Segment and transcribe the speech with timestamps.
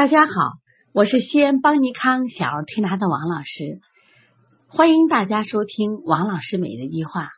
[0.00, 0.32] 大家好，
[0.94, 3.82] 我是西安邦尼康小儿推拿的王老师，
[4.66, 7.28] 欢迎大家收听王老师每日一话。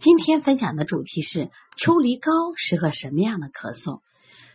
[0.00, 4.00] 今天分享的主题是秋梨膏适合什么样的咳嗽？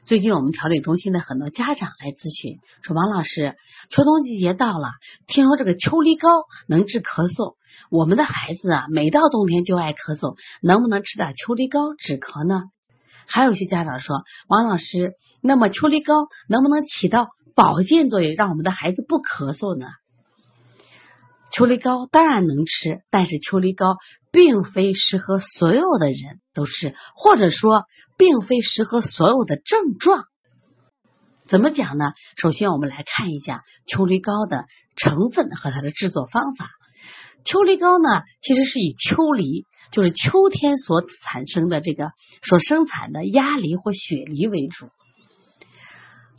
[0.04, 3.56] 最近我们调理中心的很多家长来咨询，说王老师，
[3.90, 4.90] 秋冬季节到了，
[5.28, 6.28] 听说这个秋梨膏
[6.68, 7.56] 能治咳嗽，
[7.90, 12.64] 我们的孩子啊，每到冬天就爱咳嗽，能不能吃点秋梨膏止咳呢？
[13.26, 14.18] 还有些家长说，
[14.50, 16.14] 王老师，那么秋梨膏
[16.50, 19.88] 能不能起到保健作用，让我们的孩子不咳嗽呢？
[21.52, 23.98] 秋梨膏当然能吃，但是秋梨膏
[24.32, 27.84] 并非适合所有的人都吃，或者说
[28.18, 30.24] 并非适合所有的症状。
[31.46, 32.06] 怎么讲呢？
[32.38, 34.66] 首先我们来看一下秋梨膏的
[34.96, 36.70] 成分和它的制作方法。
[37.46, 44.88] 秋梨膏呢，其实是以秋梨，就是秋天所产生的这个所生产的鸭梨或雪梨为主。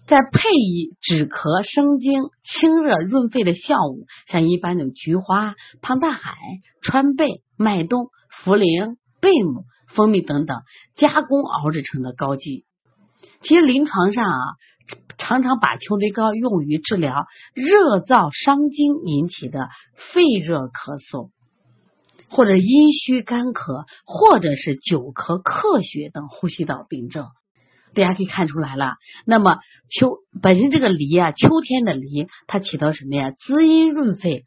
[0.07, 2.13] 再配以止咳、生津、
[2.43, 6.35] 清热、润肺的效物，像一般的菊花、胖大海、
[6.83, 8.11] 川贝、麦冬、
[8.45, 10.61] 茯苓、贝母、蜂蜜等等，
[10.95, 12.65] 加工熬制成的膏剂。
[13.41, 14.39] 其实临床上啊，
[15.17, 19.69] 常常把秋梨膏用于治疗热燥伤津引起的
[20.13, 21.31] 肺热咳嗽，
[22.29, 27.29] 或者阴虚干咳，或者是久咳、咳血等呼吸道病症。
[27.95, 33.31] 大家可以看出来了，那么秋本身这个梨啊，秋天的梨，它起到什么呀？
[33.31, 34.45] 滋阴润肺，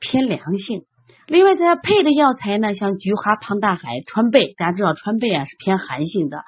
[0.00, 0.84] 偏凉性。
[1.26, 6.42] 另外，它配的药材呢，像菊花、胖大海、川贝，大家知道川贝啊是偏寒性的。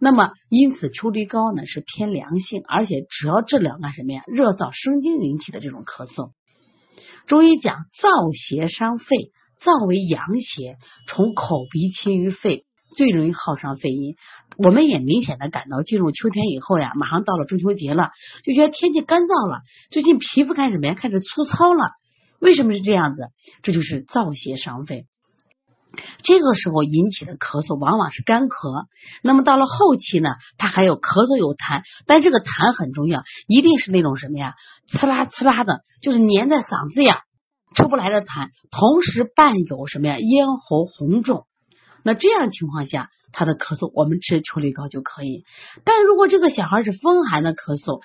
[0.00, 4.22] 那么，因此秋梨膏呢是偏凉性，而且主要治疗干什么呀？
[4.26, 6.32] 热燥生津引起的这种咳嗽。
[7.26, 9.06] 中医讲燥邪伤肺，
[9.60, 10.76] 燥为阳邪，
[11.08, 12.64] 从口鼻侵于肺。
[12.96, 14.16] 最容易耗伤肺阴，
[14.56, 18.08] 我们也明显的感到进入秋天以后呀，马上到了中秋节了，
[18.42, 20.94] 就觉得天气干燥了，最近皮肤开始什么呀？
[20.94, 21.90] 开始粗糙了。
[22.40, 23.28] 为什么是这样子？
[23.62, 25.04] 这就是燥邪伤肺。
[26.22, 28.86] 这个时候引起的咳嗽往往是干咳。
[29.22, 34.54] 那么到了后期呢，它还有咳嗽有痰，但这个痰很重要，一定是那种什么呀？
[34.90, 37.20] 呲啦呲啦的，就是粘在嗓子呀，
[37.74, 40.18] 出不来的痰，同时伴有什么呀？
[40.18, 41.46] 咽喉红肿。
[42.06, 45.42] 那这样情况下，他的咳嗽我们吃秋梨膏就可以。
[45.84, 48.00] 但如果这个小孩是风寒的咳嗽，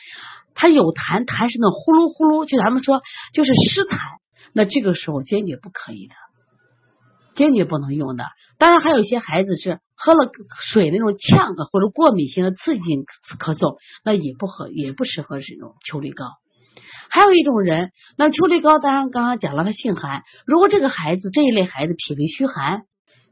[0.56, 4.00] 他有痰，痰是那呼噜呼噜，就咱们说就是湿痰，
[4.54, 6.16] 那这个时候坚决不可以的，
[7.36, 8.26] 坚决不能用的。
[8.58, 10.32] 当然，还有一些孩子是喝了
[10.64, 13.04] 水那种呛的或者过敏性的刺激性
[13.38, 16.26] 咳嗽，那也不合，也不适合使用秋梨膏。
[17.12, 20.24] 还有一种人，那秋梨膏当然刚刚讲了，他性寒。
[20.48, 22.82] 如果这个孩子这一类孩子脾胃虚寒。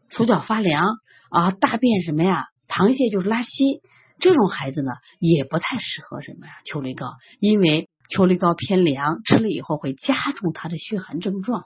[0.10, 0.84] 手脚发凉
[1.30, 2.46] 啊，大便什么呀？
[2.68, 3.82] 溏泻就是拉稀，
[4.20, 6.54] 这种孩子呢也不太适合什么呀？
[6.66, 11.64] 秋梨膏，因为秋梨膏偏凉，吃了以后会加重他的虚寒症状。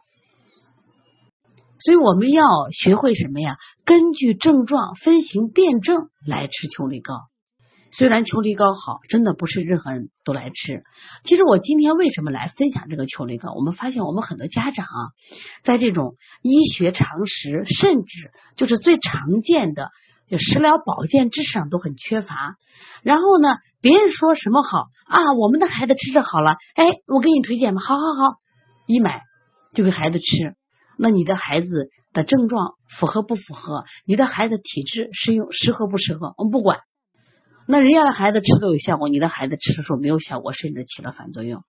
[1.80, 3.58] 所以我们要学会什么呀？
[3.84, 7.16] 根据症状分型辨证来吃秋梨膏。
[7.96, 10.82] 虽然秋梨膏好，真的不是任何人都来吃。
[11.24, 13.54] 其实我今天为什么来分享这个秋梨膏？
[13.54, 15.00] 我们发现我们很多家长啊，
[15.64, 19.92] 在这种医学常识，甚至就是最常见的
[20.40, 22.56] 食疗保健知识上都很缺乏。
[23.04, 23.48] 然后呢，
[23.80, 28.38] 别人说什么好啊，我们的孩子吃着好了，哎，我给你推荐吧，好好好，
[28.88, 29.22] 一买
[29.72, 30.56] 就给孩子吃。
[30.98, 33.84] 那你的孩子的症状符合不符合？
[34.08, 36.34] 你的孩子体质适用适合不适合？
[36.40, 36.80] 我们不管。
[37.68, 41.62] 那人家的孩子吃都有效果，你的孩子吃的时候没有效果，甚至起了反作用。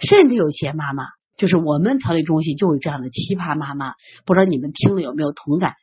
[0.00, 1.04] 甚至有些妈妈，
[1.36, 5.74] 就是我们调理中心就有这样的奇葩妈妈，不知道你们听了有没有同感？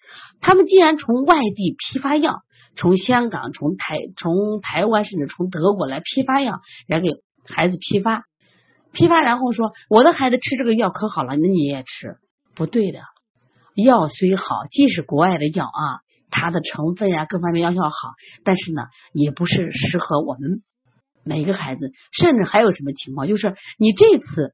[0.42, 2.42] 他们竟然从外地批发药，
[2.76, 7.10] 从香港、从台、从台湾，甚至从德国来批发药，来给
[7.48, 8.24] 孩子批发，
[8.92, 12.18] 批发然后说我的孩子吃这个药可好了，那你也吃？
[12.56, 13.00] 不对的，
[13.76, 16.02] 药虽好，即使国外的药啊。
[16.40, 18.14] 它的成分呀，各方面药效好，
[18.46, 18.84] 但是呢，
[19.14, 20.62] 也不是适合我们
[21.26, 21.92] 每个孩子。
[22.12, 24.54] 甚至还有什么情况，就是你这次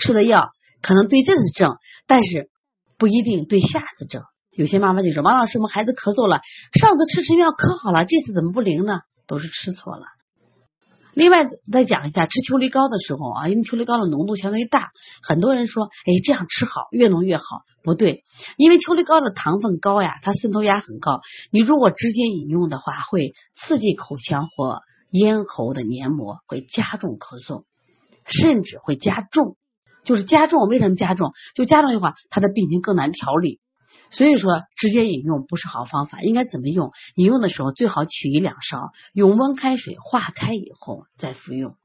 [0.00, 0.50] 吃的药
[0.82, 1.76] 可能对这次症，
[2.06, 2.50] 但是
[2.98, 4.22] 不一定对下次症。
[4.50, 6.40] 有些妈妈就说：“王老师，我们孩子咳嗽了，
[6.78, 8.98] 上次吃成药可好了，这次怎么不灵呢？”
[9.28, 10.02] 都是吃错了。
[11.14, 14.90] 另外再讲一下吃秋梨膏的时候啊，因为秋梨膏的浓度相对大，
[15.22, 17.44] 很多人说，哎，这样吃好，越浓越好，
[17.82, 18.22] 不对，
[18.56, 21.20] 因为秋梨膏的糖分高呀，它渗透压很高，
[21.50, 24.80] 你如果直接饮用的话，会刺激口腔或
[25.10, 27.64] 咽喉的黏膜，会加重咳嗽，
[28.26, 29.56] 甚至会加重，
[30.04, 30.68] 就是加重。
[30.68, 31.32] 为什么加重？
[31.54, 33.58] 就加重的话，它的病情更难调理。
[34.10, 36.20] 所以说，直接饮用不是好方法。
[36.20, 36.90] 应该怎么用？
[37.14, 41.76] 饮用的时候最好取一两勺，用温开水化开以后再服用。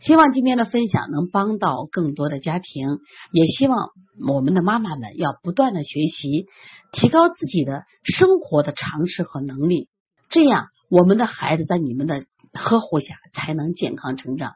[0.00, 2.98] 希望今天的分享能帮到更多的家庭，
[3.32, 3.88] 也希望
[4.28, 6.46] 我们的妈妈们要不断的学习，
[6.92, 9.88] 提高自己的生活的常识和能力，
[10.28, 14.52] 这样我们的孩子在你们的呵护下才能健康成长。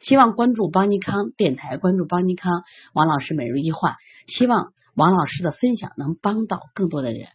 [0.00, 2.62] 希望关注邦尼康电台，关注邦尼康
[2.94, 3.96] 王老师每日一话，
[4.28, 7.28] 希望王老师的分享能帮到更多的人。